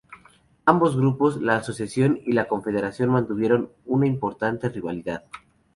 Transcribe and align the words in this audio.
Ambos 0.65 0.97
grupos, 0.97 1.39
la 1.43 1.57
Asociación 1.57 2.19
y 2.25 2.31
la 2.31 2.47
Confederación 2.47 3.11
mantuvieron 3.11 3.69
una 3.85 4.07
importante 4.07 4.67
rivalidad 4.67 5.25